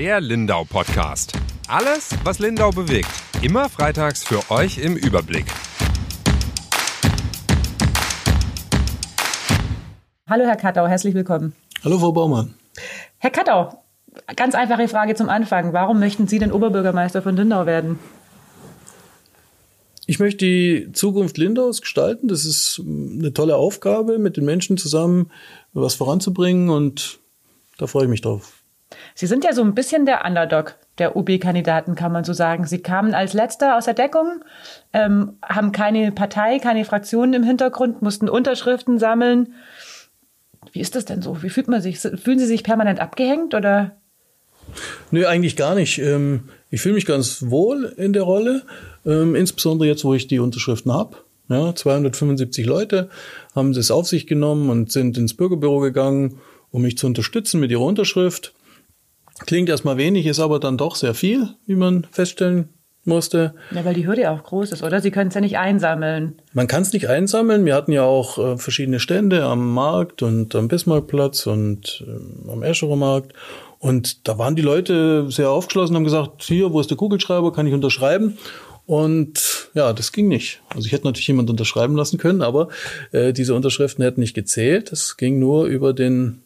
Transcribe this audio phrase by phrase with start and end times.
[0.00, 1.34] Der Lindau Podcast.
[1.68, 3.10] Alles, was Lindau bewegt.
[3.42, 5.44] Immer freitags für euch im Überblick.
[10.26, 11.52] Hallo Herr Kattau, herzlich willkommen.
[11.84, 12.54] Hallo Frau Baumann.
[13.18, 13.84] Herr Kattau,
[14.36, 15.74] ganz einfache Frage zum Anfang.
[15.74, 17.98] Warum möchten Sie denn Oberbürgermeister von Lindau werden?
[20.06, 22.26] Ich möchte die Zukunft Lindaus gestalten.
[22.26, 25.30] Das ist eine tolle Aufgabe, mit den Menschen zusammen
[25.74, 27.18] was voranzubringen und
[27.76, 28.59] da freue ich mich drauf.
[29.14, 32.66] Sie sind ja so ein bisschen der Underdog der UB-Kandidaten, kann man so sagen.
[32.66, 34.44] Sie kamen als Letzter aus der Deckung,
[34.92, 39.54] ähm, haben keine Partei, keine Fraktionen im Hintergrund, mussten Unterschriften sammeln.
[40.72, 41.42] Wie ist das denn so?
[41.42, 41.98] Wie fühlt man sich?
[42.00, 43.96] Fühlen Sie sich permanent abgehängt oder?
[45.10, 45.98] Nö, eigentlich gar nicht.
[45.98, 48.62] Ähm, ich fühle mich ganz wohl in der Rolle,
[49.04, 51.16] ähm, insbesondere jetzt, wo ich die Unterschriften habe.
[51.48, 53.08] Ja, 275 Leute
[53.56, 56.38] haben es auf sich genommen und sind ins Bürgerbüro gegangen,
[56.70, 58.54] um mich zu unterstützen mit ihrer Unterschrift.
[59.46, 62.68] Klingt erstmal wenig, ist aber dann doch sehr viel, wie man feststellen
[63.04, 63.54] musste.
[63.70, 65.00] Ja, weil die Hürde auch groß ist, oder?
[65.00, 66.40] Sie können es ja nicht einsammeln.
[66.52, 67.64] Man kann es nicht einsammeln.
[67.64, 72.62] Wir hatten ja auch äh, verschiedene Stände am Markt und am Bismarckplatz und äh, am
[72.62, 73.32] Escherer Markt.
[73.78, 77.66] Und da waren die Leute sehr aufgeschlossen, haben gesagt, hier, wo ist der Kugelschreiber, kann
[77.66, 78.36] ich unterschreiben?
[78.84, 80.60] Und ja, das ging nicht.
[80.68, 82.68] Also ich hätte natürlich jemand unterschreiben lassen können, aber
[83.12, 84.92] äh, diese Unterschriften hätten nicht gezählt.
[84.92, 86.42] Das ging nur über den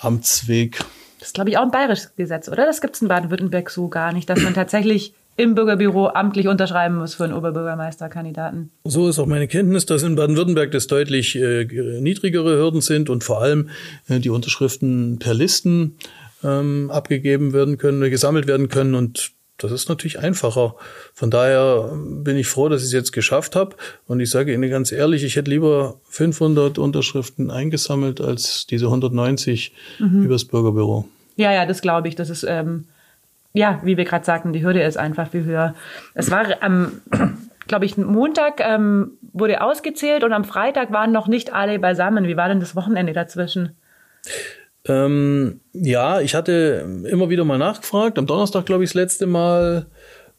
[0.00, 0.80] Amtsweg.
[1.24, 2.66] Das ist, glaube ich, auch ein bayerisches Gesetz, oder?
[2.66, 6.96] Das gibt es in Baden-Württemberg so gar nicht, dass man tatsächlich im Bürgerbüro amtlich unterschreiben
[6.96, 8.70] muss für einen Oberbürgermeisterkandidaten.
[8.84, 13.24] So ist auch meine Kenntnis, dass in Baden-Württemberg das deutlich äh, niedrigere Hürden sind und
[13.24, 13.70] vor allem
[14.08, 15.96] äh, die Unterschriften per Listen
[16.42, 20.74] ähm, abgegeben werden können, gesammelt werden können und das ist natürlich einfacher.
[21.14, 23.76] Von daher bin ich froh, dass ich es jetzt geschafft habe.
[24.06, 29.72] Und ich sage Ihnen ganz ehrlich, ich hätte lieber 500 Unterschriften eingesammelt als diese 190
[30.00, 30.24] mhm.
[30.24, 31.08] übers Bürgerbüro.
[31.36, 32.14] Ja, ja, das glaube ich.
[32.14, 32.84] Das ist, ähm,
[33.52, 35.74] ja, wie wir gerade sagten, die Hürde ist einfach viel höher.
[36.14, 37.00] Es war am,
[37.66, 42.26] glaube ich, Montag ähm, wurde ausgezählt und am Freitag waren noch nicht alle beisammen.
[42.26, 43.76] Wie war denn das Wochenende dazwischen?
[44.86, 48.18] Ähm, ja, ich hatte immer wieder mal nachgefragt.
[48.18, 49.86] Am Donnerstag, glaube ich, das letzte Mal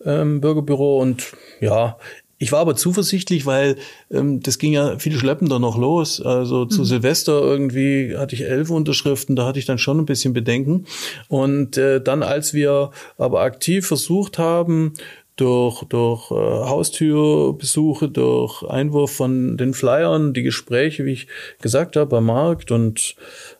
[0.03, 1.97] ähm, Bürgerbüro und ja,
[2.37, 3.77] ich war aber zuversichtlich, weil
[4.11, 6.21] ähm, das ging ja viel schleppender noch los.
[6.21, 6.85] Also zu mhm.
[6.85, 10.85] Silvester irgendwie hatte ich elf Unterschriften, da hatte ich dann schon ein bisschen Bedenken.
[11.29, 14.93] Und äh, dann, als wir aber aktiv versucht haben,
[15.37, 21.27] durch, durch äh, Haustürbesuche, durch Einwurf von den Flyern, die Gespräche, wie ich
[21.61, 23.15] gesagt habe, am Markt und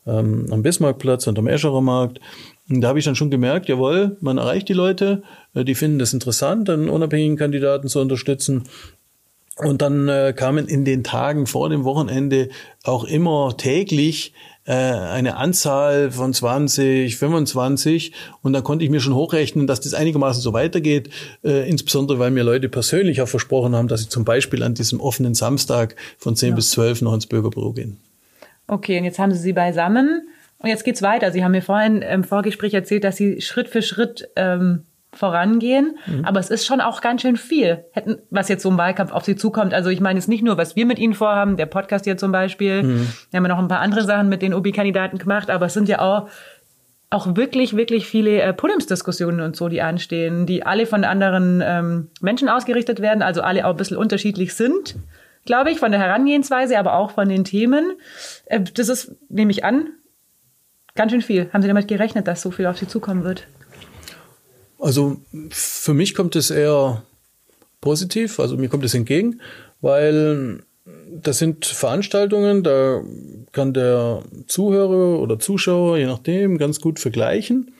[0.07, 2.19] ähm, am Bismarckplatz und am Escherer Markt.
[2.69, 5.99] Und da habe ich dann schon gemerkt, jawohl, man erreicht die Leute, äh, die finden
[5.99, 8.63] das interessant, einen unabhängigen Kandidaten zu unterstützen.
[9.57, 12.49] Und dann äh, kamen in den Tagen vor dem Wochenende
[12.83, 14.33] auch immer täglich
[14.65, 18.11] äh, eine Anzahl von 20, 25
[18.41, 21.09] und dann konnte ich mir schon hochrechnen, dass das einigermaßen so weitergeht,
[21.43, 24.99] äh, insbesondere weil mir Leute persönlich auch versprochen haben, dass sie zum Beispiel an diesem
[24.99, 26.55] offenen Samstag von 10 ja.
[26.55, 27.97] bis 12 noch ins Bürgerbüro gehen.
[28.67, 30.27] Okay, und jetzt haben Sie sie beisammen
[30.59, 31.31] und jetzt geht's weiter.
[31.31, 34.85] Sie haben mir vorhin im Vorgespräch erzählt, dass Sie Schritt für Schritt ähm,
[35.15, 35.97] vorangehen.
[36.05, 36.25] Mhm.
[36.25, 39.23] Aber es ist schon auch ganz schön viel, hätten, was jetzt so im Wahlkampf auf
[39.23, 39.73] Sie zukommt.
[39.73, 42.31] Also ich meine es nicht nur, was wir mit Ihnen vorhaben, der Podcast hier zum
[42.31, 42.83] Beispiel.
[42.83, 43.07] Mhm.
[43.31, 45.89] Wir haben ja noch ein paar andere Sachen mit den OB-Kandidaten gemacht, aber es sind
[45.89, 46.29] ja auch
[47.11, 52.09] auch wirklich, wirklich viele äh, Podiumsdiskussionen und so, die anstehen, die alle von anderen ähm,
[52.19, 54.95] Menschen ausgerichtet werden, also alle auch ein bisschen unterschiedlich sind,
[55.45, 57.93] glaube ich, von der Herangehensweise, aber auch von den Themen.
[58.47, 59.89] Äh, das ist, nehme ich an,
[60.95, 61.49] ganz schön viel.
[61.53, 63.47] Haben Sie damit gerechnet, dass so viel auf Sie zukommen wird?
[64.79, 65.17] Also
[65.49, 67.03] für mich kommt es eher
[67.81, 69.41] positiv, also mir kommt es entgegen,
[69.81, 70.59] weil
[71.09, 73.01] das sind Veranstaltungen, da
[73.51, 77.71] kann der Zuhörer oder Zuschauer, je nachdem, ganz gut vergleichen.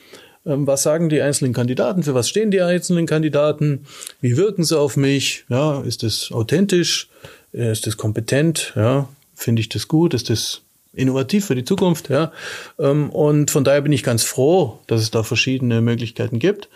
[0.45, 2.03] Ähm, was sagen die einzelnen Kandidaten?
[2.03, 3.85] Für was stehen die einzelnen Kandidaten?
[4.21, 5.45] Wie wirken sie auf mich?
[5.49, 7.09] Ja, ist es authentisch?
[7.51, 8.73] Ist es kompetent?
[8.75, 10.13] Ja, finde ich das gut?
[10.13, 10.61] Ist das
[10.95, 12.31] innovativ für die Zukunft, ja.
[12.79, 16.69] Ähm, und von daher bin ich ganz froh, dass es da verschiedene Möglichkeiten gibt.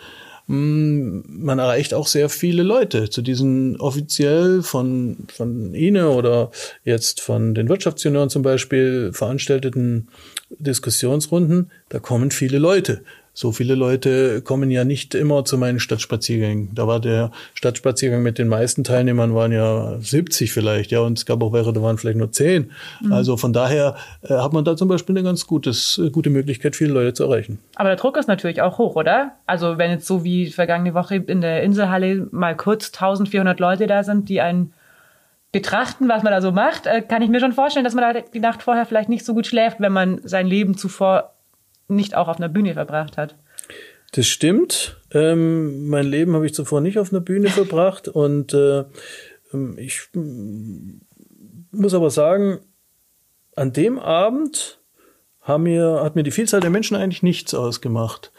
[0.46, 6.50] Mm, man erreicht auch sehr viele Leute zu diesen offiziell von, von Ihnen oder
[6.82, 10.08] jetzt von den Wirtschaftsjunioren zum Beispiel veranstalteten
[10.58, 11.70] Diskussionsrunden.
[11.88, 13.02] Da kommen viele Leute
[13.32, 16.70] so viele Leute kommen ja nicht immer zu meinen Stadtspaziergängen.
[16.74, 21.26] Da war der Stadtspaziergang mit den meisten Teilnehmern waren ja 70 vielleicht, ja, und es
[21.26, 22.70] gab auch welche, da waren vielleicht nur 10.
[23.00, 23.12] Mhm.
[23.12, 26.76] Also von daher äh, hat man da zum Beispiel eine ganz gutes, äh, gute Möglichkeit,
[26.76, 27.60] viele Leute zu erreichen.
[27.76, 29.32] Aber der Druck ist natürlich auch hoch, oder?
[29.46, 34.02] Also wenn jetzt so wie vergangene Woche in der Inselhalle mal kurz 1400 Leute da
[34.02, 34.72] sind, die einen
[35.52, 38.20] betrachten, was man da so macht, äh, kann ich mir schon vorstellen, dass man da
[38.20, 41.34] die Nacht vorher vielleicht nicht so gut schläft, wenn man sein Leben zuvor
[41.90, 43.36] nicht auch auf einer Bühne verbracht hat.
[44.12, 44.96] Das stimmt.
[45.12, 48.84] Ähm, mein Leben habe ich zuvor nicht auf einer Bühne verbracht und äh,
[49.52, 50.08] ähm, ich
[51.72, 52.60] muss aber sagen,
[53.56, 54.80] an dem Abend
[55.58, 58.30] mir, hat mir die Vielzahl der Menschen eigentlich nichts ausgemacht.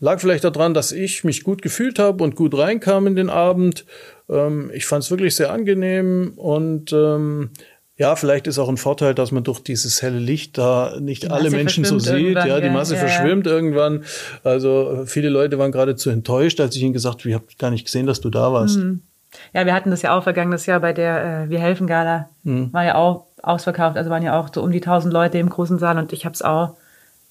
[0.00, 3.84] Lag vielleicht daran, dass ich mich gut gefühlt habe und gut reinkam in den Abend.
[4.28, 7.50] Ähm, ich fand es wirklich sehr angenehm und ähm,
[7.96, 11.50] ja, vielleicht ist auch ein Vorteil, dass man durch dieses helle Licht da nicht alle
[11.50, 12.34] Menschen so sieht.
[12.34, 13.52] Ja, die Masse ja, verschwimmt ja.
[13.52, 14.04] irgendwann.
[14.42, 17.84] Also viele Leute waren geradezu enttäuscht, als ich ihnen gesagt habe, ich habe gar nicht
[17.84, 18.78] gesehen, dass du da warst.
[18.78, 19.02] Mhm.
[19.52, 22.28] Ja, wir hatten das ja auch vergangenes Jahr bei der äh, Wir helfen Gala.
[22.42, 22.72] Mhm.
[22.72, 25.78] War ja auch ausverkauft, also waren ja auch so um die tausend Leute im großen
[25.78, 26.76] Saal und ich habe es auch,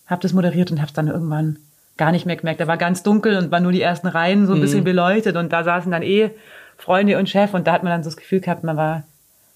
[0.06, 1.58] habe das moderiert und habe es dann irgendwann
[1.98, 2.62] gar nicht mehr gemerkt.
[2.62, 4.62] Da war ganz dunkel und waren nur die ersten Reihen so ein mhm.
[4.62, 6.30] bisschen beleuchtet und da saßen dann eh
[6.78, 9.04] Freunde und Chef und da hat man dann so das Gefühl gehabt, man war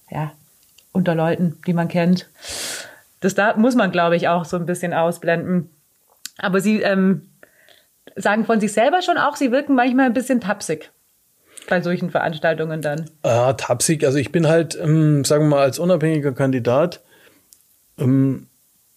[0.10, 0.32] ja
[0.98, 2.28] unter Leuten, die man kennt.
[3.22, 5.70] Das da muss man, glaube ich, auch so ein bisschen ausblenden.
[6.38, 7.30] Aber sie ähm,
[8.16, 10.92] sagen von sich selber schon auch, sie wirken manchmal ein bisschen tapsig
[11.70, 13.10] bei solchen Veranstaltungen dann?
[13.24, 14.06] Ah, tapsig.
[14.06, 17.02] Also ich bin halt, ähm, sagen wir mal, als unabhängiger Kandidat
[17.98, 18.48] ähm,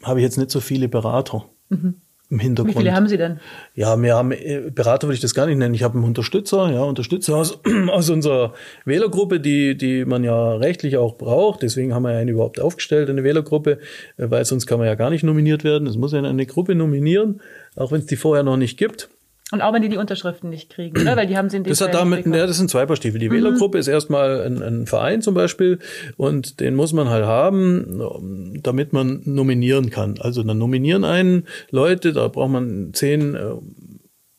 [0.02, 1.44] habe ich jetzt nicht so viele Berater.
[1.69, 2.00] Mhm.
[2.31, 2.77] Im Hintergrund.
[2.77, 3.41] Wie viele haben Sie denn?
[3.75, 5.75] Ja, wir haben äh, Berater würde ich das gar nicht nennen.
[5.75, 7.59] Ich habe einen Unterstützer, ja, Unterstützer aus,
[7.91, 8.55] aus unserer
[8.85, 11.62] Wählergruppe, die, die man ja rechtlich auch braucht.
[11.62, 13.81] Deswegen haben wir einen überhaupt aufgestellt, eine Wählergruppe,
[14.17, 15.88] äh, weil sonst kann man ja gar nicht nominiert werden.
[15.88, 17.41] Es muss ja eine Gruppe nominieren,
[17.75, 19.09] auch wenn es die vorher noch nicht gibt.
[19.52, 21.17] Und auch wenn die die Unterschriften nicht kriegen, oder?
[21.17, 23.19] Weil die haben sie in dem Das hat damit, ja, das sind zwei Paar Stiefel.
[23.19, 23.35] Die mhm.
[23.35, 25.81] Wählergruppe ist erstmal ein, ein, Verein zum Beispiel
[26.17, 30.20] und den muss man halt haben, damit man nominieren kann.
[30.20, 33.41] Also dann nominieren einen Leute, da braucht man zehn äh,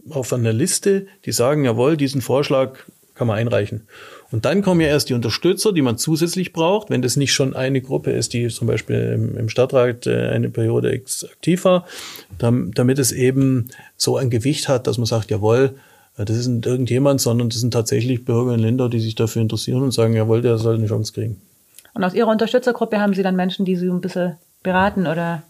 [0.09, 2.77] auf einer Liste, die sagen, jawohl, diesen Vorschlag
[3.13, 3.87] kann man einreichen.
[4.31, 7.55] Und dann kommen ja erst die Unterstützer, die man zusätzlich braucht, wenn das nicht schon
[7.55, 11.85] eine Gruppe ist, die zum Beispiel im, im Stadtrat äh, eine Periode aktiv war,
[12.37, 15.75] damit es eben so ein Gewicht hat, dass man sagt, jawohl,
[16.17, 19.41] äh, das ist nicht irgendjemand, sondern das sind tatsächlich Bürger in Länder, die sich dafür
[19.41, 21.41] interessieren und sagen, jawohl, der soll eine Chance kriegen.
[21.93, 25.43] Und aus Ihrer Unterstützergruppe haben Sie dann Menschen, die Sie ein bisschen beraten oder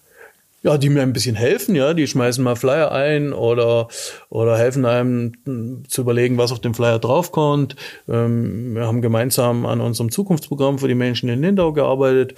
[0.64, 3.88] ja, die mir ein bisschen helfen, ja, die schmeißen mal Flyer ein oder,
[4.30, 7.76] oder helfen einem zu überlegen, was auf dem Flyer draufkommt.
[8.08, 12.36] Ähm, wir haben gemeinsam an unserem Zukunftsprogramm für die Menschen in Lindau gearbeitet.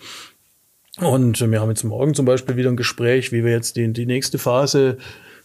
[1.00, 4.06] Und wir haben jetzt morgen zum Beispiel wieder ein Gespräch, wie wir jetzt die, die
[4.06, 4.98] nächste Phase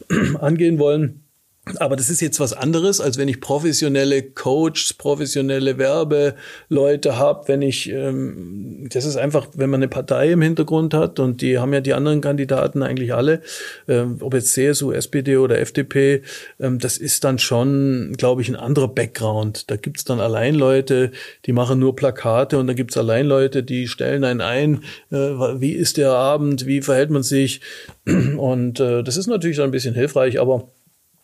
[0.39, 1.28] angehen wollen.
[1.77, 7.63] Aber das ist jetzt was anderes, als wenn ich professionelle Coaches, professionelle Werbeleute habe, wenn
[7.63, 11.73] ich, ähm, das ist einfach, wenn man eine Partei im Hintergrund hat und die haben
[11.73, 13.43] ja die anderen Kandidaten eigentlich alle,
[13.87, 16.23] ähm, ob jetzt CSU, SPD oder FDP,
[16.61, 19.71] ähm, das ist dann schon, glaube ich, ein anderer Background.
[19.71, 21.13] Da gibt's dann allein Leute,
[21.47, 25.73] die machen nur Plakate und da gibt's allein Leute, die stellen einen ein, äh, wie
[25.73, 27.61] ist der Abend, wie verhält man sich
[28.07, 30.71] und äh, das ist natürlich dann ein bisschen hilfreich, aber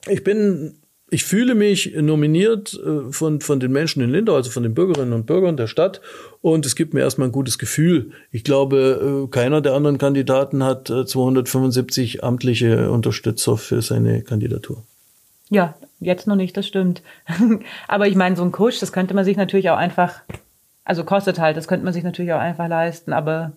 [0.09, 0.77] ich bin,
[1.11, 5.13] ich fühle mich nominiert äh, von, von den Menschen in Lindau, also von den Bürgerinnen
[5.13, 6.01] und Bürgern der Stadt.
[6.41, 8.11] Und es gibt mir erstmal ein gutes Gefühl.
[8.31, 14.85] Ich glaube, äh, keiner der anderen Kandidaten hat 275 äh, amtliche Unterstützer für seine Kandidatur.
[15.51, 17.03] Ja, jetzt noch nicht, das stimmt.
[17.89, 20.23] Aber ich meine, so ein Coach, das könnte man sich natürlich auch einfach,
[20.85, 23.53] also kostet halt, das könnte man sich natürlich auch einfach leisten, aber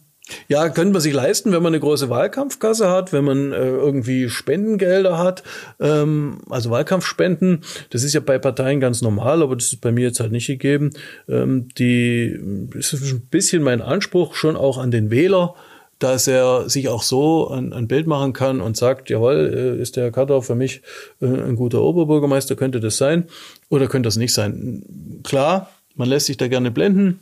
[0.48, 4.30] ja, könnte man sich leisten, wenn man eine große Wahlkampfkasse hat, wenn man äh, irgendwie
[4.30, 5.44] Spendengelder hat,
[5.80, 7.62] ähm, also Wahlkampfspenden.
[7.90, 10.48] Das ist ja bei Parteien ganz normal, aber das ist bei mir jetzt halt nicht
[10.48, 10.92] gegeben.
[11.28, 12.38] Ähm, die
[12.76, 15.56] ist ein bisschen mein Anspruch schon auch an den Wähler,
[16.00, 19.96] dass er sich auch so ein, ein Bild machen kann und sagt, jawohl, äh, ist
[19.96, 20.82] der Katar für mich
[21.22, 23.26] äh, ein guter Oberbürgermeister, könnte das sein
[23.70, 24.84] oder könnte das nicht sein.
[25.24, 27.20] Klar, man lässt sich da gerne blenden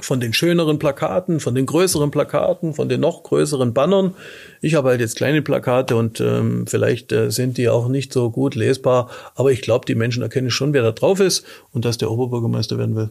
[0.00, 4.14] von den schöneren Plakaten, von den größeren Plakaten, von den noch größeren Bannern.
[4.60, 8.30] Ich habe halt jetzt kleine Plakate und ähm, vielleicht äh, sind die auch nicht so
[8.30, 11.98] gut lesbar, aber ich glaube, die Menschen erkennen schon, wer da drauf ist und dass
[11.98, 13.10] der Oberbürgermeister werden will.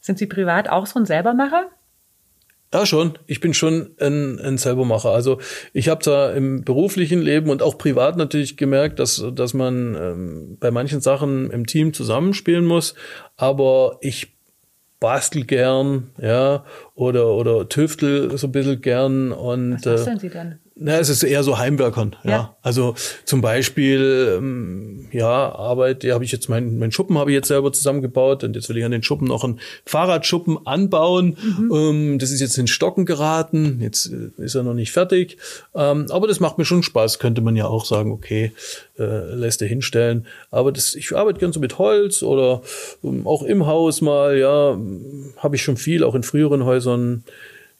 [0.00, 1.70] Sind Sie privat auch so ein Selbermacher?
[2.74, 3.16] Ja, schon.
[3.28, 5.10] Ich bin schon ein, ein Selbermacher.
[5.10, 5.38] Also
[5.72, 10.56] ich habe da im beruflichen Leben und auch privat natürlich gemerkt, dass, dass man ähm,
[10.58, 12.96] bei manchen Sachen im Team zusammenspielen muss.
[13.36, 14.33] Aber ich
[15.04, 19.84] bastel gern, ja, oder, oder tüftel so ein bisschen gern und.
[19.84, 20.58] Was basteln Sie denn?
[20.76, 22.30] Na, es ist eher so Heimwerkern, ja.
[22.30, 22.56] ja.
[22.60, 27.36] Also zum Beispiel, ähm, ja, Arbeit, ja, habe ich jetzt mein, mein Schuppen habe ich
[27.36, 31.36] jetzt selber zusammengebaut und jetzt will ich an den Schuppen noch einen Fahrradschuppen anbauen.
[31.40, 31.72] Mhm.
[31.72, 35.36] Ähm, das ist jetzt in Stocken geraten, jetzt äh, ist er noch nicht fertig.
[35.76, 38.50] Ähm, aber das macht mir schon Spaß, könnte man ja auch sagen, okay,
[38.98, 40.26] äh, lässt er hinstellen.
[40.50, 42.62] Aber das, ich arbeite gern so mit Holz oder
[43.04, 44.76] ähm, auch im Haus mal, ja,
[45.36, 47.22] habe ich schon viel, auch in früheren Häusern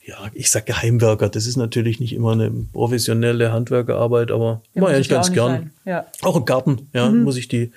[0.07, 1.29] ja, ich sag Geheimwerker.
[1.29, 5.71] Das ist natürlich nicht immer eine professionelle Handwerkerarbeit, aber Ja, mache ich ganz gern.
[5.83, 6.01] Ja.
[6.01, 6.27] Mhm.
[6.27, 7.71] Auch im Garten, ja, muss ich die,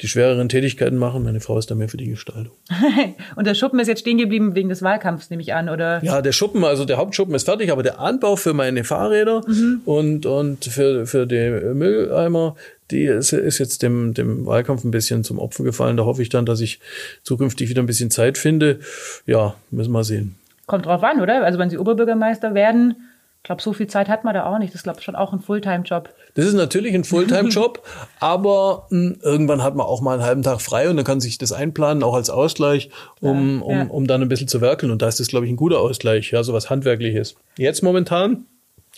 [0.00, 1.22] die schwereren Tätigkeiten machen.
[1.22, 2.52] Meine Frau ist da mehr für die Gestaltung.
[3.36, 6.02] Und der Schuppen ist jetzt stehen geblieben wegen des Wahlkampfs, nehme ich an, oder?
[6.02, 9.80] Ja, der Schuppen, also der Hauptschuppen ist fertig, aber der Anbau für meine Fahrräder Mhm.
[9.84, 12.56] und, und für, für die Mülleimer,
[12.90, 15.96] die ist, ist jetzt dem, dem Wahlkampf ein bisschen zum Opfer gefallen.
[15.96, 16.80] Da hoffe ich dann, dass ich
[17.22, 18.80] zukünftig wieder ein bisschen Zeit finde.
[19.26, 20.34] Ja, müssen wir sehen.
[20.68, 21.44] Kommt drauf an, oder?
[21.44, 22.94] Also wenn Sie Oberbürgermeister werden,
[23.38, 24.70] ich glaube, so viel Zeit hat man da auch nicht.
[24.74, 26.10] Das ist, glaube ich, schon auch ein Fulltime-Job.
[26.34, 27.82] Das ist natürlich ein Fulltime-Job,
[28.20, 31.38] aber mh, irgendwann hat man auch mal einen halben Tag frei und dann kann sich
[31.38, 33.82] das einplanen, auch als Ausgleich, um, Ja.
[33.82, 34.92] um, um dann ein bisschen zu werkeln.
[34.92, 37.36] Und da ist das, glaube ich, ein guter Ausgleich, ja, so was Handwerkliches.
[37.56, 38.44] Jetzt momentan,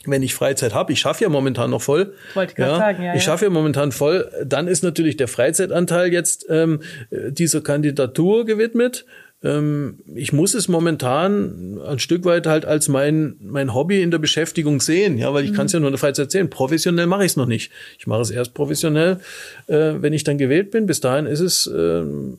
[0.06, 2.14] wenn ich Freizeit habe, ich schaffe ja momentan noch voll.
[2.34, 3.30] Wollte ich grad sagen, ja, Ich ja.
[3.32, 9.04] schaffe ja momentan voll, dann ist natürlich der Freizeitanteil jetzt ähm, äh, dieser Kandidatur gewidmet.
[9.42, 14.18] Ähm, ich muss es momentan ein Stück weit halt als mein, mein Hobby in der
[14.18, 16.50] Beschäftigung sehen, ja, weil ich kann es ja nur in der Freizeit sehen.
[16.50, 17.70] Professionell mache ich es noch nicht.
[17.99, 19.20] Ich mache es erst professionell,
[19.66, 20.87] äh, wenn ich dann gewählt bin.
[20.87, 22.37] Bis dahin ist es ähm,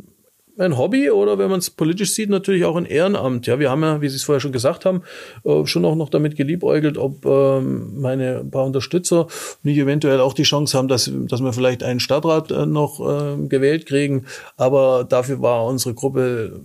[0.60, 3.48] ein Hobby oder wenn man es politisch sieht, natürlich auch ein Ehrenamt.
[3.48, 5.02] Ja, wir haben ja, wie Sie es vorher schon gesagt haben,
[5.44, 9.28] äh, schon auch noch damit geliebäugelt, ob ähm, meine ein paar Unterstützer
[9.64, 13.48] nicht eventuell auch die Chance haben, dass, dass wir vielleicht einen Stadtrat äh, noch äh,
[13.48, 14.26] gewählt kriegen.
[14.56, 16.62] Aber dafür war unsere Gruppe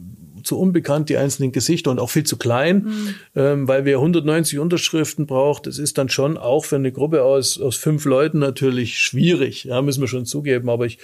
[0.47, 5.27] zu unbekannt, die einzelnen Gesichter und auch viel zu klein, ähm, weil wir 190 Unterschriften
[5.27, 5.67] braucht.
[5.67, 9.65] Das ist dann schon auch für eine Gruppe aus, aus fünf Leuten natürlich schwierig.
[9.65, 10.69] Ja, müssen wir schon zugeben.
[10.71, 10.99] Aber ich,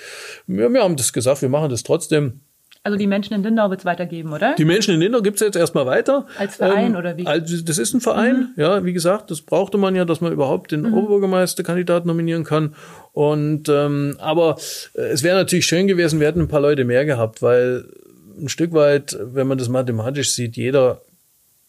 [0.47, 2.41] wir, wir haben das gesagt, wir machen das trotzdem.
[2.85, 4.57] Also die Menschen in Lindau wird es weitergeben, oder?
[4.57, 6.27] Die Menschen in Lindau gibt's jetzt erstmal weiter.
[6.37, 7.25] Als Verein oder wie?
[7.27, 10.73] Also das ist ein Verein, ja, wie gesagt, das brauchte man ja, dass man überhaupt
[10.73, 12.75] den Oberbürgermeisterkandidaten nominieren kann.
[13.13, 14.57] Und ähm, aber
[14.95, 17.85] äh, es wäre natürlich schön gewesen, wir hätten ein paar Leute mehr gehabt, weil
[18.41, 21.03] ein Stück weit, wenn man das mathematisch sieht, jeder,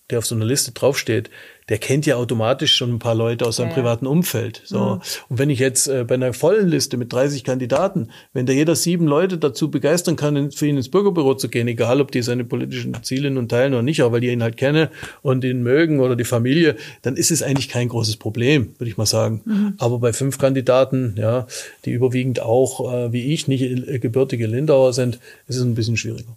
[0.10, 1.30] der auf so einer Liste draufsteht,
[1.70, 3.76] der kennt ja automatisch schon ein paar Leute aus seinem Ja.
[3.76, 4.62] privaten Umfeld.
[4.66, 5.00] So.
[5.30, 8.76] Und wenn ich jetzt äh, bei einer vollen Liste mit 30 Kandidaten, wenn da jeder
[8.76, 12.44] sieben Leute dazu begeistern kann, für ihn ins Bürgerbüro zu gehen, egal ob die seine
[12.44, 14.90] politischen Ziele nun teilen oder nicht, aber weil die ihn halt kennen
[15.22, 18.98] und ihn mögen oder die Familie, dann ist es eigentlich kein großes Problem, würde ich
[18.98, 19.76] mal sagen.
[19.78, 21.48] Aber bei fünf Kandidaten, ja,
[21.86, 25.96] die überwiegend auch, äh, wie ich, nicht äh, gebürtige Lindauer sind, ist es ein bisschen
[25.96, 26.36] schwieriger.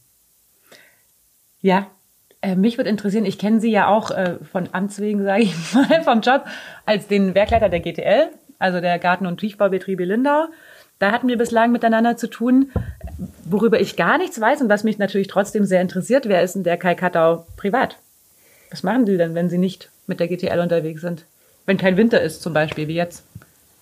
[1.67, 1.89] Ja.
[2.43, 5.75] Äh, mich würde interessieren, ich kenne Sie ja auch äh, von Amts wegen, sage ich
[5.75, 6.45] mal, vom Job,
[6.85, 8.29] als den Werkleiter der GTL,
[8.61, 10.47] also der Garten- und Tiefbaubetriebe Lindau.
[11.01, 12.71] Da hatten wir bislang miteinander zu tun.
[13.45, 16.63] Worüber ich gar nichts weiß und was mich natürlich trotzdem sehr interessiert, wer ist denn
[16.63, 17.99] der Kai Kattau privat?
[18.71, 21.25] Was machen die denn, wenn sie nicht mit der GTL unterwegs sind?
[21.67, 23.25] Wenn kein Winter ist zum Beispiel, wie jetzt.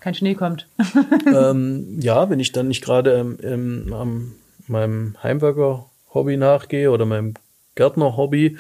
[0.00, 0.68] Kein Schnee kommt.
[1.26, 4.32] ähm, ja, wenn ich dann nicht gerade ähm, ähm,
[4.68, 7.34] meinem Heimwerker-Hobby nachgehe oder meinem
[7.74, 8.58] Gärtner-Hobby,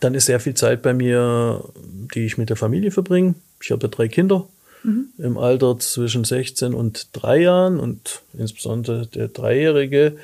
[0.00, 1.64] dann ist sehr viel Zeit bei mir,
[2.14, 3.34] die ich mit der Familie verbringe.
[3.62, 4.46] Ich habe ja drei Kinder
[5.18, 10.16] im Alter zwischen 16 und drei Jahren und insbesondere der Dreijährige,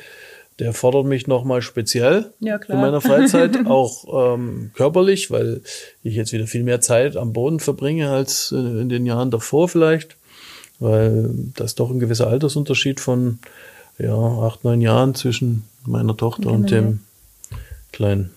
[0.59, 5.61] der fordert mich nochmal speziell Ja, in meiner Freizeit, auch ähm, körperlich, weil
[6.03, 9.69] ich jetzt wieder viel mehr Zeit am Boden verbringe als äh, in den Jahren davor
[9.69, 10.17] vielleicht,
[10.79, 13.39] weil da ist doch ein gewisser Altersunterschied von
[13.99, 17.01] ja, acht, neun Jahren zwischen meiner Tochter und Genau, dem
[17.97, 18.31] Kleinen.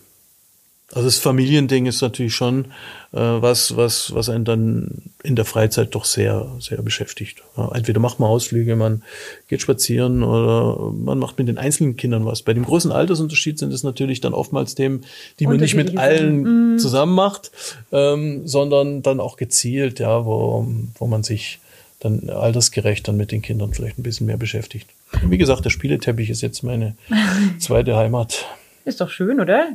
[0.92, 2.66] Also das Familiending ist natürlich schon
[3.12, 7.44] äh, was, was, was einen dann in der Freizeit doch sehr, sehr beschäftigt.
[7.56, 9.04] Ja, entweder macht man Ausflüge, man
[9.50, 12.42] geht spazieren oder man macht mit den einzelnen Kindern was.
[12.42, 15.06] Bei dem großen Altersunterschied sind es natürlich dann oftmals Themen,
[15.40, 17.52] die man nicht mit allen zusammen macht,
[17.92, 20.66] ähm, sondern dann auch gezielt, ja, wo,
[20.98, 21.60] wo man sich
[22.00, 24.90] dann altersgerecht dann mit den Kindern vielleicht ein bisschen mehr beschäftigt.
[25.22, 26.96] Und wie gesagt, der Spieleteppich ist jetzt meine
[27.60, 28.46] zweite Heimat.
[28.86, 29.70] Ist doch schön, oder?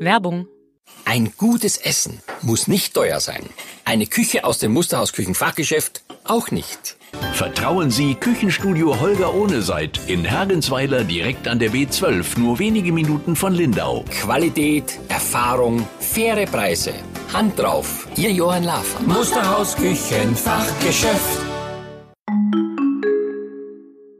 [0.00, 0.46] Werbung.
[1.04, 3.42] Ein gutes Essen muss nicht teuer sein.
[3.84, 6.96] Eine Küche aus dem Musterhaus Küchenfachgeschäft auch nicht.
[7.32, 13.54] Vertrauen Sie Küchenstudio Holger Ohneseit in Hergensweiler direkt an der B12, nur wenige Minuten von
[13.54, 14.04] Lindau.
[14.10, 16.92] Qualität, Erfahrung, faire Preise.
[17.32, 18.06] Hand drauf.
[18.16, 19.00] Ihr Johann Lafer.
[19.02, 21.47] Musterhaus Küchenfachgeschäft.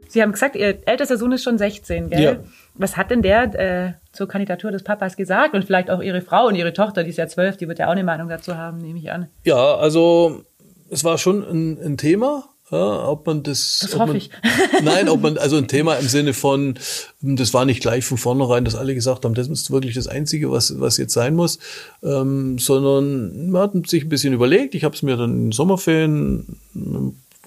[0.09, 2.23] Sie haben gesagt, Ihr ältester Sohn ist schon 16, gell?
[2.23, 2.37] Ja.
[2.75, 5.55] Was hat denn der äh, zur Kandidatur des Papas gesagt?
[5.55, 7.87] Und vielleicht auch Ihre Frau und Ihre Tochter, die ist ja zwölf, die wird ja
[7.87, 9.29] auch eine Meinung dazu haben, nehme ich an.
[9.45, 10.43] Ja, also
[10.91, 13.79] es war schon ein, ein Thema, ja, ob man das.
[13.81, 14.31] Das hoffe man, ich.
[14.83, 16.79] Nein, ob man, also ein Thema im Sinne von,
[17.21, 20.51] das war nicht gleich von vornherein, dass alle gesagt haben, das ist wirklich das Einzige,
[20.51, 21.59] was, was jetzt sein muss,
[22.03, 24.75] ähm, sondern man hat sich ein bisschen überlegt.
[24.75, 26.59] Ich habe es mir dann in den Sommerferien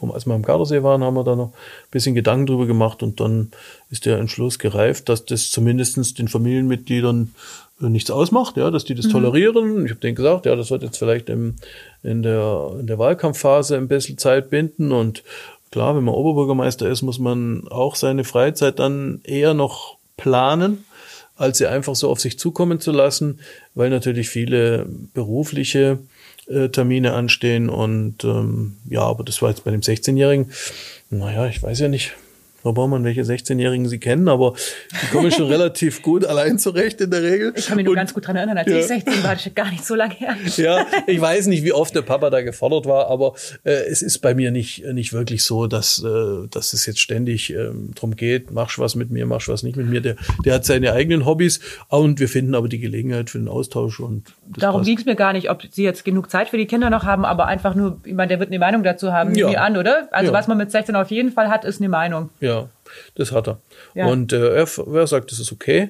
[0.02, 3.04] einem als wir am Gardasee waren, haben wir da noch ein bisschen Gedanken drüber gemacht
[3.04, 3.52] und dann
[3.90, 7.34] ist der Entschluss gereift, dass das zumindestens den Familienmitgliedern
[7.82, 9.86] äh, nichts ausmacht, ja, dass die das tolerieren.
[9.86, 11.56] Ich habe denen gesagt, ja, das wird jetzt vielleicht im,
[12.04, 15.24] in, der, in der Wahlkampfphase ein bisschen Zeit binden und
[15.72, 20.84] klar, wenn man Oberbürgermeister ist, muss man auch seine Freizeit dann eher noch planen,
[21.38, 23.40] als sie einfach so auf sich zukommen zu lassen,
[23.74, 25.98] weil natürlich viele berufliche
[26.52, 30.52] äh, Termine anstehen und ähm, ja, aber das war jetzt bei dem 16-Jährigen,
[31.10, 32.14] naja, ich weiß ja nicht,
[32.62, 34.54] Frau Baumann, welche 16-Jährigen Sie kennen, aber
[35.02, 37.54] die kommen schon relativ gut allein zurecht in der Regel.
[37.56, 38.78] Ich kann mich nur Und- ganz gut dran erinnern, als Ja.
[38.78, 40.36] ich 16 war, das ist gar nicht so lange her.
[40.58, 44.20] ja, ich weiß nicht, wie oft der Papa da gefordert war, aber äh, es ist
[44.20, 48.52] bei mir nicht, nicht wirklich so, dass, äh, dass es jetzt ständig ähm, drum geht,
[48.52, 50.02] machst was mit mir, machst was nicht mit mir.
[50.02, 50.16] Der,
[50.46, 54.34] der hat seine eigenen Hobbys und wir finden aber die Gelegenheit für den Austausch und
[54.58, 57.04] Darum ging es mir gar nicht, ob Sie jetzt genug Zeit für die Kinder noch
[57.06, 59.48] haben, aber einfach nur, ich meine, der wird eine Meinung dazu haben, Ja.
[59.62, 60.10] an, oder?
[60.12, 60.38] Also Ja.
[60.38, 62.30] was man mit 16 auf jeden Fall hat, ist eine Meinung.
[62.42, 62.51] Ja,
[63.16, 63.60] das hat er.
[63.96, 64.08] Ja.
[64.08, 65.90] Und äh, er, er sagt, das ist okay.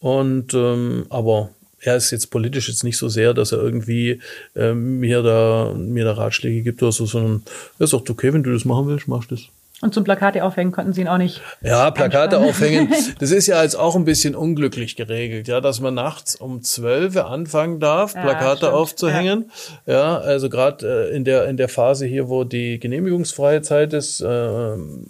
[0.00, 1.50] Und ähm, aber
[1.80, 4.20] er ist jetzt politisch jetzt nicht so sehr, dass er irgendwie
[4.56, 7.42] ähm, mir da mir da Ratschläge gibt oder so, sondern
[7.78, 9.44] er sagt, okay, wenn du das machen willst, machst du das.
[9.80, 11.40] Und zum Plakate aufhängen konnten Sie ihn auch nicht.
[11.62, 12.92] Ja, Plakate aufhängen.
[13.20, 17.14] Das ist ja jetzt auch ein bisschen unglücklich geregelt, ja, dass man nachts um 12
[17.14, 18.72] Uhr anfangen darf, Ja, Plakate stimmt.
[18.72, 19.50] aufzuhängen.
[19.86, 24.20] Ja, also gerade äh, in der in der Phase hier, wo die genehmigungsfreie Zeit ist
[24.20, 24.26] äh,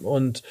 [0.03, 0.43] und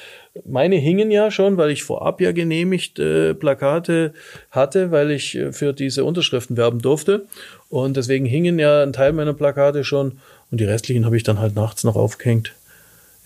[0.46, 4.12] meine hingen ja schon, weil ich vorab ja genehmigt äh, Plakate
[4.50, 7.26] hatte, weil ich äh, für diese Unterschriften werben durfte.
[7.68, 10.18] Und deswegen hingen ja ein Teil meiner Plakate schon
[10.50, 12.54] und die restlichen habe ich dann halt nachts noch aufgehängt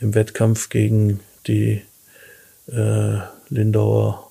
[0.00, 1.82] im Wettkampf gegen die
[2.70, 4.30] äh, Lindauer,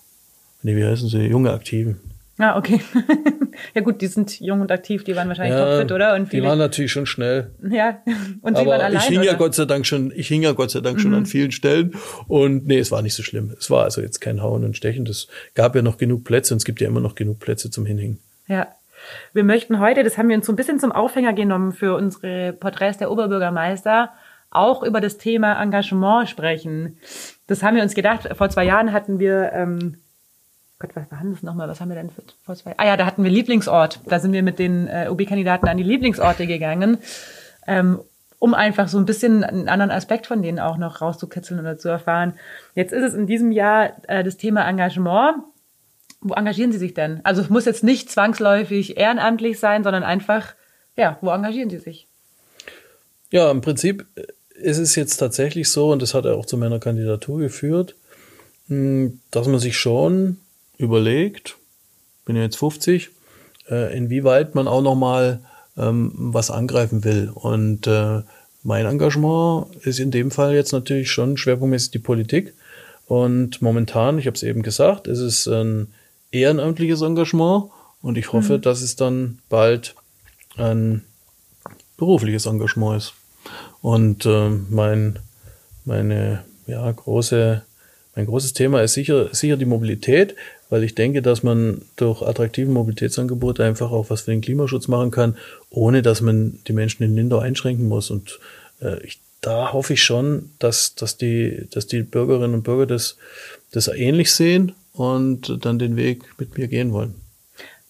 [0.64, 2.11] nee, wie heißen sie, junge Aktiven.
[2.42, 2.82] Ah, okay.
[3.76, 6.16] ja gut, die sind jung und aktiv, die waren wahrscheinlich topfit, oder?
[6.16, 7.52] Und die waren natürlich schon schnell.
[7.70, 8.00] ja.
[8.42, 9.38] Und Sie Aber waren allein, ich hing ja oder?
[9.38, 11.18] Gott sei Dank schon, ich hing ja Gott sei Dank schon Mhm.
[11.18, 11.94] an vielen Stellen
[12.28, 13.54] und nee, es war nicht so schlimm.
[13.60, 15.06] Es war also jetzt kein Hauen und Stechen.
[15.06, 17.86] Es gab ja noch genug Plätze und es gibt ja immer noch genug Plätze zum
[17.86, 18.20] Hinhängen.
[18.48, 18.68] Ja.
[19.34, 22.54] Wir möchten heute, das haben wir uns so ein bisschen zum Aufhänger genommen für unsere
[22.54, 24.12] Porträts der Oberbürgermeister,
[24.50, 26.98] auch über das Thema Engagement sprechen.
[27.48, 28.30] Das haben wir uns gedacht.
[28.36, 29.98] Vor zwei Jahren hatten wir, ähm,
[30.82, 31.70] Gott, was war das nochmal?
[31.70, 32.74] Was haben wir denn für, vor zwei?
[32.78, 34.00] Ah ja, da hatten wir Lieblingsort.
[34.08, 36.98] Da sind wir mit den äh, OB-Kandidaten an die Lieblingsorte gegangen,
[37.68, 38.00] ähm,
[38.40, 41.88] um einfach so ein bisschen einen anderen Aspekt von denen auch noch rauszukitzeln oder zu
[41.88, 42.34] erfahren.
[42.74, 45.44] Jetzt ist es in diesem Jahr äh, das Thema Engagement.
[46.22, 47.22] Wo engagieren Sie sich denn?
[47.24, 50.56] Also es muss jetzt nicht zwangsläufig ehrenamtlich sein, sondern einfach,
[50.96, 52.08] ja, wo engagieren Sie sich?
[53.30, 54.08] Ja, im Prinzip
[54.56, 57.96] ist es jetzt tatsächlich so, und das hat ja auch zu meiner Kandidatur geführt,
[58.68, 60.38] mh, dass man sich schon
[60.82, 61.58] überlegt,
[62.26, 63.10] bin ja jetzt 50,
[63.70, 65.42] äh, inwieweit man auch nochmal
[65.78, 67.32] ähm, was angreifen will.
[67.34, 68.22] Und äh,
[68.64, 72.54] mein Engagement ist in dem Fall jetzt natürlich schon schwerpunktmäßig die Politik.
[73.08, 75.88] Und momentan, ich habe es eben gesagt, es ist ein
[76.32, 77.66] ehrenamtliches Engagement
[78.02, 79.96] und ich hoffe, dass es dann bald
[80.58, 81.04] ein
[81.98, 83.14] berufliches Engagement ist.
[83.82, 85.20] Und äh, mein,
[85.86, 87.64] meine ja, große,
[88.16, 90.36] mein großes Thema ist sicher, sicher die Mobilität,
[90.72, 95.12] weil ich denke, dass man durch attraktive Mobilitätsangebote einfach auch was für den Klimaschutz machen
[95.12, 95.38] kann,
[95.70, 98.10] ohne dass man die Menschen in Lindau einschränken muss.
[98.10, 98.40] Und
[98.82, 103.18] äh, ich, da hoffe ich schon, dass, dass, die, dass die Bürgerinnen und Bürger das,
[103.74, 107.16] das ähnlich sehen und dann den Weg mit mir gehen wollen.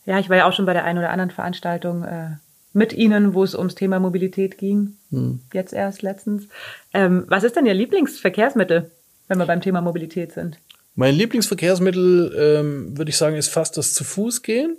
[0.08, 2.32] Ja, ich war ja auch schon bei der einen oder anderen Veranstaltung äh,
[2.74, 4.98] mit Ihnen, wo es ums Thema Mobilität ging.
[5.54, 6.48] Jetzt erst letztens.
[6.96, 8.89] Ähm, was ist denn Ihr Lieblingsverkehrsmittel,
[9.28, 10.58] wenn wir beim Thema Mobilität sind?
[10.93, 14.77] Mein Lieblingsverkehrsmittel, ähm, würde ich sagen, ist fast das zu Fuß gehen.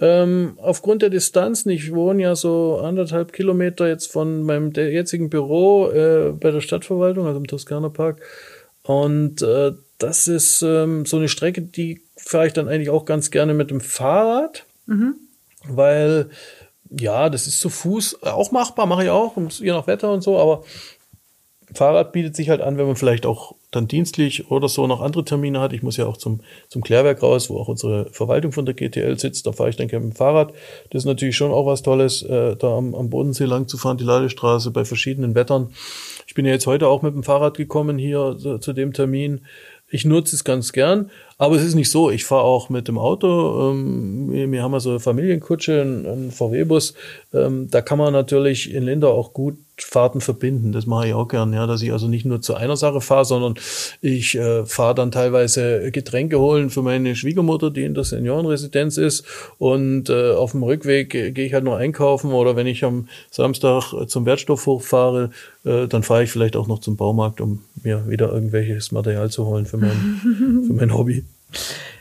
[0.00, 5.28] Ähm, aufgrund der Distanzen, ich wohne ja so anderthalb Kilometer jetzt von meinem der jetzigen
[5.28, 8.20] Büro äh, bei der Stadtverwaltung, also im Toskana Park.
[8.84, 13.30] Und äh, das ist ähm, so eine Strecke, die fahre ich dann eigentlich auch ganz
[13.30, 14.64] gerne mit dem Fahrrad,
[15.68, 16.30] weil
[16.90, 20.38] ja, das ist zu Fuß auch machbar, mache ich auch, je nach Wetter und so,
[20.38, 20.64] aber
[21.74, 25.24] Fahrrad bietet sich halt an, wenn man vielleicht auch dann dienstlich oder so noch andere
[25.24, 25.72] Termine hat.
[25.72, 29.18] Ich muss ja auch zum, zum Klärwerk raus, wo auch unsere Verwaltung von der GTL
[29.18, 29.46] sitzt.
[29.46, 30.52] Da fahre ich dann gerne mit dem Fahrrad.
[30.90, 33.98] Das ist natürlich schon auch was Tolles, äh, da am, am Bodensee lang zu fahren,
[33.98, 35.70] die Ladestraße bei verschiedenen Wettern.
[36.26, 39.42] Ich bin ja jetzt heute auch mit dem Fahrrad gekommen hier zu, zu dem Termin.
[39.88, 42.10] Ich nutze es ganz gern, Aber es ist nicht so.
[42.10, 43.70] Ich fahre auch mit dem Auto.
[43.70, 46.92] Ähm, wir, wir haben ja so eine Familienkutsche, einen VW-Bus.
[47.32, 50.72] Ähm, da kann man natürlich in Lindau auch gut Fahrten verbinden.
[50.72, 53.24] Das mache ich auch gern, ja, dass ich also nicht nur zu einer Sache fahre,
[53.24, 53.54] sondern
[54.00, 59.24] ich äh, fahre dann teilweise Getränke holen für meine Schwiegermutter, die in der Seniorenresidenz ist.
[59.58, 63.08] Und äh, auf dem Rückweg äh, gehe ich halt noch einkaufen oder wenn ich am
[63.30, 65.30] Samstag zum Wertstoffhof fahre,
[65.64, 69.46] äh, dann fahre ich vielleicht auch noch zum Baumarkt, um mir wieder irgendwelches Material zu
[69.46, 71.24] holen für mein, für mein Hobby.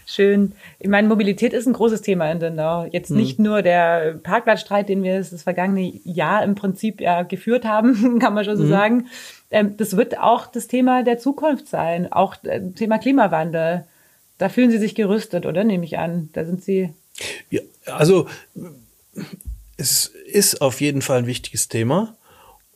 [0.05, 0.53] Schön.
[0.79, 2.88] Ich meine, Mobilität ist ein großes Thema in Dindau.
[2.91, 3.45] Jetzt nicht hm.
[3.45, 8.43] nur der Parkplatzstreit, den wir das vergangene Jahr im Prinzip ja geführt haben, kann man
[8.43, 8.69] schon so hm.
[8.69, 9.07] sagen.
[9.51, 13.85] Ähm, das wird auch das Thema der Zukunft sein, auch äh, Thema Klimawandel.
[14.39, 15.63] Da fühlen Sie sich gerüstet, oder?
[15.63, 16.29] Nehme ich an.
[16.33, 16.89] Da sind Sie.
[17.51, 18.27] Ja, also
[19.77, 22.15] es ist auf jeden Fall ein wichtiges Thema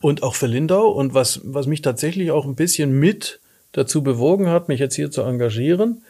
[0.00, 0.88] und auch für Lindau.
[0.88, 3.40] Und was, was mich tatsächlich auch ein bisschen mit
[3.72, 6.02] dazu bewogen hat, mich jetzt hier zu engagieren,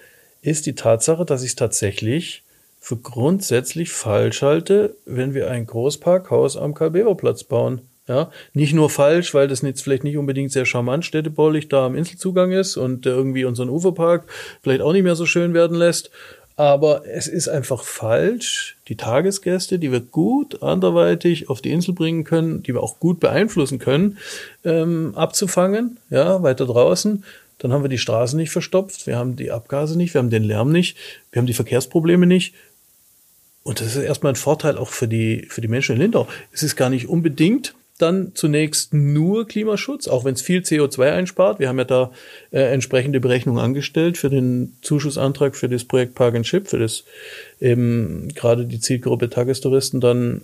[0.45, 2.43] ist die Tatsache, dass ich es tatsächlich
[2.79, 7.81] für grundsätzlich falsch halte, wenn wir ein Großparkhaus am Karl-Bever-Platz bauen.
[8.07, 11.97] Ja, nicht nur falsch, weil das jetzt vielleicht nicht unbedingt sehr charmant städtebaulich da am
[11.97, 14.25] Inselzugang ist und irgendwie unseren Uferpark
[14.63, 16.11] vielleicht auch nicht mehr so schön werden lässt.
[16.57, 22.25] Aber es ist einfach falsch, die Tagesgäste, die wir gut anderweitig auf die Insel bringen
[22.25, 24.19] können, die wir auch gut beeinflussen können,
[24.65, 27.25] ähm, abzufangen, ja, weiter draußen
[27.59, 30.45] dann haben wir die Straßen nicht verstopft, wir haben die Abgase nicht, wir haben den
[30.45, 30.97] Lärm nicht,
[31.33, 32.55] wir haben die Verkehrsprobleme nicht.
[33.63, 36.29] Und das ist erstmal ein Vorteil auch für die, für die Menschen in Lindau.
[36.53, 41.61] Es ist gar nicht unbedingt dann zunächst nur Klimaschutz, auch wenn es viel CO2 einspart.
[41.61, 42.11] Wir haben ja da
[42.51, 47.05] äh, entsprechende Berechnungen angestellt für den Zuschussantrag für das Projekt Park and Ship, für das
[47.61, 50.43] eben gerade die Zielgruppe Tagestouristen dann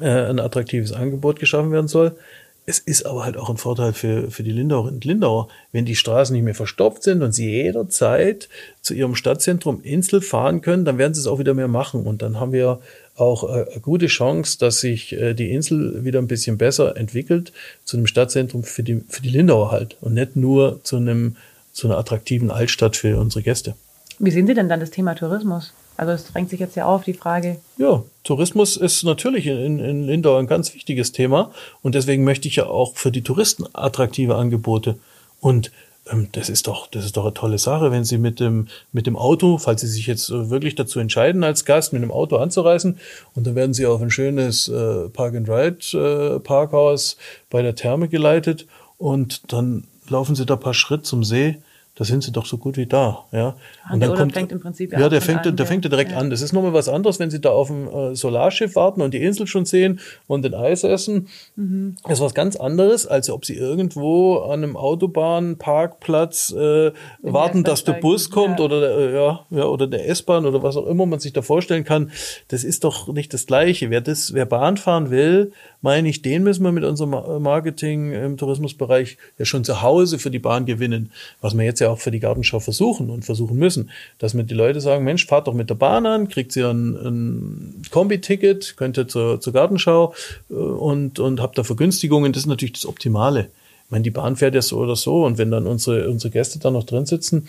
[0.00, 2.16] äh, ein attraktives Angebot geschaffen werden soll.
[2.64, 5.96] Es ist aber halt auch ein Vorteil für, für die Lindauerinnen und Lindauer, wenn die
[5.96, 8.48] Straßen nicht mehr verstopft sind und sie jederzeit
[8.80, 12.06] zu ihrem Stadtzentrum Insel fahren können, dann werden sie es auch wieder mehr machen.
[12.06, 12.78] Und dann haben wir
[13.16, 17.52] auch äh, eine gute Chance, dass sich äh, die Insel wieder ein bisschen besser entwickelt
[17.84, 21.36] zu einem Stadtzentrum für die, für die Lindauer halt und nicht nur zu einem,
[21.72, 23.74] zu einer attraktiven Altstadt für unsere Gäste.
[24.20, 25.72] Wie sehen Sie denn dann das Thema Tourismus?
[25.96, 27.58] Also es drängt sich jetzt ja auf, die Frage.
[27.76, 31.52] Ja, Tourismus ist natürlich in, in Lindau ein ganz wichtiges Thema
[31.82, 34.98] und deswegen möchte ich ja auch für die Touristen attraktive Angebote.
[35.40, 35.70] Und
[36.10, 39.06] ähm, das ist doch, das ist doch eine tolle Sache, wenn Sie mit dem, mit
[39.06, 42.36] dem Auto, falls Sie sich jetzt äh, wirklich dazu entscheiden, als Gast mit dem Auto
[42.36, 42.98] anzureisen,
[43.34, 47.16] und dann werden Sie auf ein schönes äh, Park-and-Ride äh,
[47.50, 48.66] bei der Therme geleitet
[48.98, 51.58] und dann laufen Sie da paar Schritt zum See
[51.94, 53.26] da sind sie doch so gut wie da.
[53.32, 56.12] Ja, ah, und dann kommt, fängt im Prinzip ja, der fängt, an, der fängt direkt
[56.12, 56.16] ja.
[56.16, 56.30] an.
[56.30, 59.22] Das ist nochmal was anderes, wenn sie da auf dem äh, Solarschiff warten und die
[59.22, 61.28] Insel schon sehen und den Eis essen.
[61.54, 61.96] Mhm.
[62.04, 67.84] Das ist was ganz anderes, als ob sie irgendwo an einem Autobahnparkplatz äh, warten, dass
[67.84, 68.64] der Bus kommt ja.
[68.64, 71.42] oder der, äh, ja, ja oder der S-Bahn oder was auch immer man sich da
[71.42, 72.10] vorstellen kann.
[72.48, 73.90] Das ist doch nicht das Gleiche.
[73.90, 75.52] Wer das, wer Bahn fahren will,
[75.82, 80.30] meine ich, den müssen wir mit unserem Marketing im Tourismusbereich ja schon zu Hause für
[80.30, 81.10] die Bahn gewinnen,
[81.42, 84.54] was wir jetzt ja auch für die Gartenschau versuchen und versuchen müssen, dass wir die
[84.54, 88.96] Leute sagen, Mensch, fahrt doch mit der Bahn an, kriegt ihr ein, ein Kombi-Ticket, könnt
[88.96, 90.14] ihr zur, zur Gartenschau
[90.50, 93.48] äh, und, und habt da Vergünstigungen, das ist natürlich das Optimale.
[93.84, 96.58] Ich meine, die Bahn fährt ja so oder so und wenn dann unsere, unsere Gäste
[96.58, 97.48] da noch drin sitzen,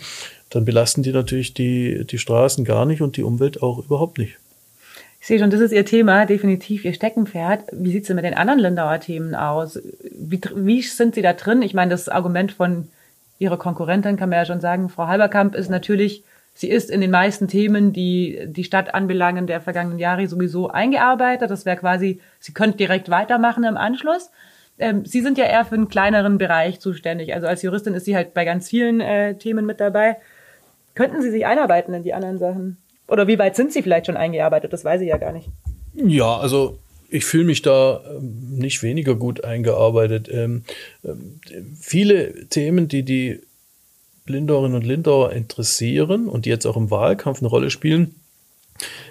[0.50, 4.36] dann belasten die natürlich die, die Straßen gar nicht und die Umwelt auch überhaupt nicht.
[5.24, 7.62] Ich sehe schon, das ist Ihr Thema, definitiv Ihr Steckenpferd.
[7.72, 9.80] Wie sieht es denn mit den anderen Lindauer Themen aus?
[10.10, 11.62] Wie, wie sind Sie da drin?
[11.62, 12.88] Ich meine, das Argument von
[13.38, 17.10] Ihrer Konkurrentin kann man ja schon sagen, Frau Halberkamp ist natürlich, sie ist in den
[17.10, 21.50] meisten Themen, die die Stadt anbelangen, der vergangenen Jahre sowieso eingearbeitet.
[21.50, 24.30] Das wäre quasi, sie könnte direkt weitermachen im Anschluss.
[24.78, 27.34] Ähm, sie sind ja eher für einen kleineren Bereich zuständig.
[27.34, 30.16] Also als Juristin ist sie halt bei ganz vielen äh, Themen mit dabei.
[30.94, 32.76] Könnten Sie sich einarbeiten in die anderen Sachen?
[33.08, 34.72] Oder wie weit sind Sie vielleicht schon eingearbeitet?
[34.72, 35.48] Das weiß ich ja gar nicht.
[35.94, 36.78] Ja, also
[37.14, 40.28] ich fühle mich da ähm, nicht weniger gut eingearbeitet.
[40.32, 40.64] Ähm,
[41.04, 41.40] ähm,
[41.80, 43.40] viele Themen, die die
[44.26, 48.16] Lindauerinnen und Lindauer interessieren und die jetzt auch im Wahlkampf eine Rolle spielen,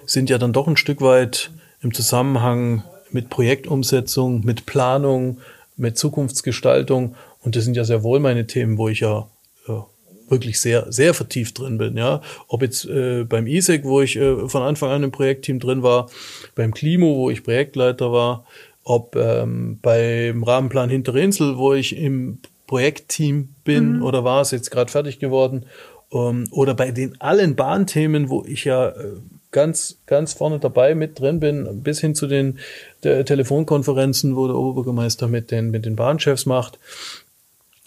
[0.06, 5.38] sind ja dann doch ein Stück weit im Zusammenhang mit Projektumsetzung, mit Planung,
[5.78, 7.16] mit Zukunftsgestaltung.
[7.40, 9.30] Und das sind ja sehr wohl meine Themen, wo ich ja,
[9.66, 9.86] ja
[10.34, 11.96] wirklich sehr, sehr vertieft drin bin.
[11.96, 15.84] Ja, ob jetzt äh, beim ISEC, wo ich äh, von Anfang an im Projektteam drin
[15.84, 16.10] war,
[16.56, 18.46] beim Klimo, wo ich Projektleiter war,
[18.84, 24.04] ob ähm, beim Rahmenplan Hintere Insel, wo ich im Projektteam bin mhm.
[24.04, 25.66] oder war es jetzt gerade fertig geworden,
[26.12, 29.14] ähm, oder bei den allen Bahnthemen, wo ich ja äh,
[29.52, 32.58] ganz, ganz vorne dabei mit drin bin, bis hin zu den
[33.02, 36.80] Telefonkonferenzen, wo der Oberbürgermeister mit den, mit den Bahnchefs macht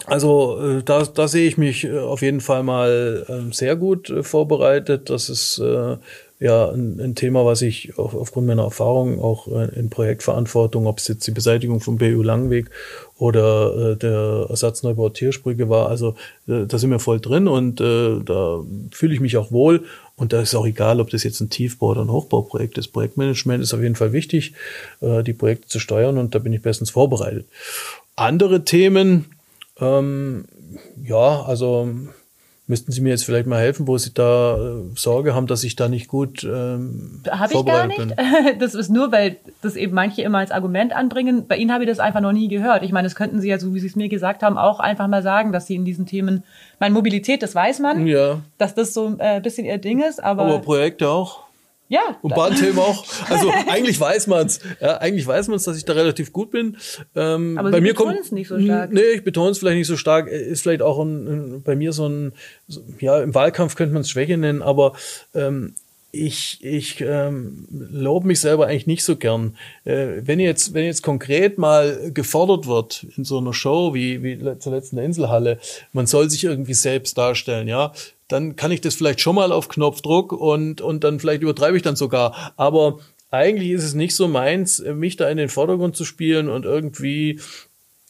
[0.05, 4.09] Also äh, da, da sehe ich mich äh, auf jeden Fall mal äh, sehr gut
[4.09, 5.09] äh, vorbereitet.
[5.09, 5.61] Das ist
[6.39, 11.07] ja ein, ein Thema, was ich auf, aufgrund meiner Erfahrung auch in Projektverantwortung, ob es
[11.07, 12.69] jetzt die Beseitigung vom BU Langweg
[13.17, 16.13] oder der Ersatzneubau Tiersprüche war, also
[16.45, 20.53] da sind wir voll drin und da fühle ich mich auch wohl und da ist
[20.53, 22.89] auch egal, ob das jetzt ein Tiefbau oder ein Hochbauprojekt ist.
[22.89, 24.53] Projektmanagement ist auf jeden Fall wichtig,
[25.01, 27.47] die Projekte zu steuern und da bin ich bestens vorbereitet.
[28.15, 29.25] Andere Themen,
[29.79, 30.45] ähm,
[31.03, 31.89] ja, also
[32.67, 35.75] müssten Sie mir jetzt vielleicht mal helfen, wo Sie da äh, Sorge haben, dass ich
[35.75, 37.97] da nicht gut ähm, Habe ich gar nicht.
[37.97, 38.13] bin.
[38.59, 41.47] Das ist nur, weil das eben manche immer als Argument anbringen.
[41.47, 42.83] Bei Ihnen habe ich das einfach noch nie gehört.
[42.83, 45.07] Ich meine, das könnten Sie ja, so wie Sie es mir gesagt haben, auch einfach
[45.07, 46.43] mal sagen, dass Sie in diesen Themen,
[46.79, 50.21] meine Mobilität, das weiß man, Ja, dass das so äh, ein bisschen Ihr Ding ist,
[50.21, 51.46] aber, aber Projekte auch.
[51.89, 53.05] Ja, Und Bahnthemen auch.
[53.29, 54.59] Also eigentlich weiß man's.
[54.81, 56.77] Ja, eigentlich weiß man's, dass ich da relativ gut bin.
[57.15, 58.91] Ähm, Aber bei Sie mir kommt es nicht so stark.
[58.91, 60.27] Nee, ich betone es vielleicht nicht so stark.
[60.27, 62.33] Ist vielleicht auch ein, ein, bei mir so ein,
[62.67, 64.93] so, ja, im Wahlkampf könnte man es Schwäche nennen, aber
[65.33, 65.73] ähm,
[66.11, 69.55] ich, ich ähm, lobe mich selber eigentlich nicht so gern.
[69.83, 74.39] Äh, wenn jetzt, wenn jetzt konkret mal gefordert wird in so einer Show wie, wie
[74.59, 75.59] zuletzt in der Inselhalle,
[75.93, 77.93] man soll sich irgendwie selbst darstellen, ja,
[78.27, 81.83] dann kann ich das vielleicht schon mal auf Knopfdruck und, und dann vielleicht übertreibe ich
[81.83, 82.53] dann sogar.
[82.57, 82.99] Aber
[83.31, 87.39] eigentlich ist es nicht so meins, mich da in den Vordergrund zu spielen und irgendwie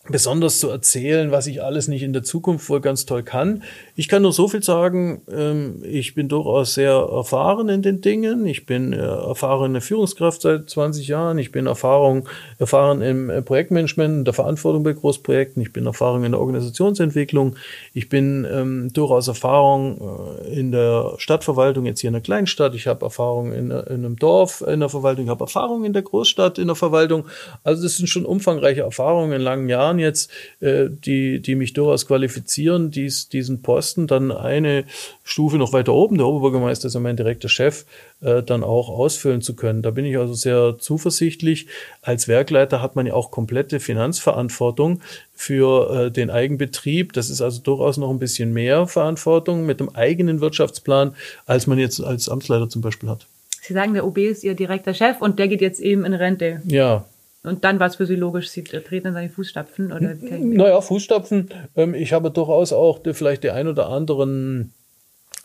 [0.10, 3.64] besonders zu erzählen, was ich alles nicht in der Zukunft wohl ganz toll kann.
[3.96, 8.46] Ich kann nur so viel sagen, ähm, ich bin durchaus sehr erfahren in den Dingen.
[8.46, 11.38] Ich bin äh, erfahrene Führungskraft seit 20 Jahren.
[11.38, 15.62] Ich bin Erfahrung, erfahren im äh, Projektmanagement, in der Verantwortung bei Großprojekten.
[15.62, 17.56] Ich bin erfahren in der Organisationsentwicklung.
[17.94, 20.00] Ich bin ähm, durchaus Erfahrung
[20.46, 22.76] äh, in der Stadtverwaltung, jetzt hier in einer Kleinstadt.
[22.76, 25.26] Ich habe Erfahrung in, in einem Dorf in der Verwaltung.
[25.26, 27.26] Ich habe Erfahrung in der Großstadt in der Verwaltung.
[27.64, 32.08] Also das sind schon umfangreiche Erfahrungen in langen Jahren jetzt, äh, die, die mich durchaus
[32.08, 34.86] qualifizieren, dies, diesen Posten dann eine
[35.24, 37.86] Stufe noch weiter oben, der Oberbürgermeister ist ja mein direkter Chef,
[38.22, 39.82] äh, dann auch ausfüllen zu können.
[39.82, 41.68] Da bin ich also sehr zuversichtlich.
[42.02, 45.02] Als Werkleiter hat man ja auch komplette Finanzverantwortung
[45.36, 47.14] für äh, den Eigenbetrieb.
[47.14, 51.14] Das ist also durchaus noch ein bisschen mehr Verantwortung mit einem eigenen Wirtschaftsplan,
[51.46, 53.28] als man jetzt als Amtsleiter zum Beispiel hat.
[53.62, 56.62] Sie sagen, der OB ist Ihr direkter Chef und der geht jetzt eben in Rente.
[56.66, 57.06] Ja,
[57.44, 61.50] Und dann war es für Sie logisch, Sie treten in seine Fußstapfen oder Naja, Fußstapfen.
[61.76, 64.74] Ähm, ich habe durchaus auch vielleicht die ein oder anderen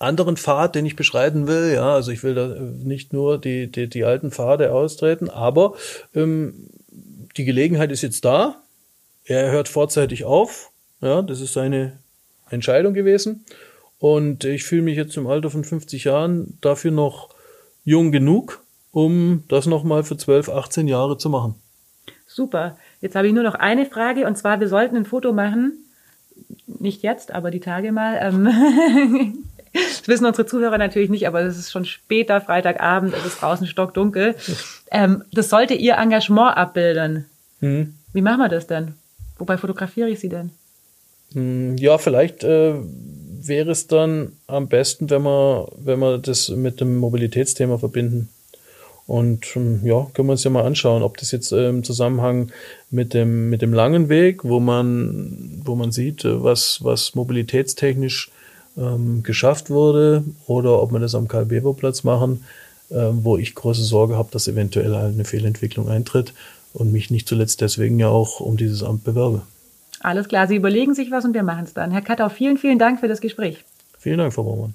[0.02, 1.72] anderen Pfad, den ich beschreiten will.
[1.74, 5.74] Ja, also ich will da äh, nicht nur die, die, die alten Pfade austreten, aber
[6.14, 6.68] ähm,
[7.36, 8.62] die Gelegenheit ist jetzt da.
[9.24, 10.70] Er hört vorzeitig auf.
[11.00, 11.98] Ja, das ist seine
[12.50, 13.44] Entscheidung gewesen.
[13.98, 17.30] Und ich fühle mich jetzt im Alter von 50 Jahren dafür noch
[17.84, 21.54] jung genug, um das nochmal für 12, 18 Jahre zu machen.
[22.34, 22.76] Super.
[23.00, 25.72] Jetzt habe ich nur noch eine Frage und zwar, wir sollten ein Foto machen.
[26.66, 28.18] Nicht jetzt, aber die Tage mal.
[28.20, 33.42] Ähm das wissen unsere Zuhörer natürlich nicht, aber es ist schon später, Freitagabend, es ist
[33.42, 34.34] draußen stockdunkel.
[34.90, 37.26] Ähm, das sollte Ihr Engagement abbilden.
[37.60, 37.94] Hm.
[38.12, 38.94] Wie machen wir das denn?
[39.38, 40.50] Wobei fotografiere ich Sie denn?
[41.32, 42.74] Hm, Ja, vielleicht äh,
[43.46, 48.28] wäre es dann am besten, wenn wir, wenn wir das mit dem Mobilitätsthema verbinden.
[49.06, 52.52] Und ähm, ja, können wir uns ja mal anschauen, ob das jetzt äh, im Zusammenhang
[52.90, 58.30] mit dem, mit dem langen Weg, wo man, wo man sieht, äh, was, was mobilitätstechnisch
[58.76, 62.44] ähm, geschafft wurde, oder ob wir das am Karl-Beber-Platz machen,
[62.90, 66.32] ähm, wo ich große Sorge habe, dass eventuell eine Fehlentwicklung eintritt
[66.72, 69.42] und mich nicht zuletzt deswegen ja auch um dieses Amt bewerbe.
[70.00, 71.90] Alles klar, Sie überlegen sich was und wir machen es dann.
[71.90, 73.64] Herr Kattau, vielen, vielen Dank für das Gespräch.
[73.98, 74.74] Vielen Dank, Frau Baumann.